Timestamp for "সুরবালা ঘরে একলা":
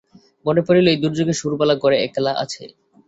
1.33-2.31